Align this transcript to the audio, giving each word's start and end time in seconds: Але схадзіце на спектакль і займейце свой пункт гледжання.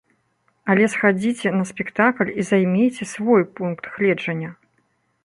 Але 0.73 0.85
схадзіце 0.93 1.49
на 1.57 1.65
спектакль 1.71 2.31
і 2.31 2.41
займейце 2.51 3.03
свой 3.13 3.43
пункт 3.61 3.83
гледжання. 3.99 4.51